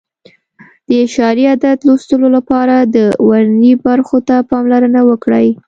[0.87, 5.47] د اعشاري عدد لوستلو لپاره د ورنیې برخو ته پاملرنه وکړئ.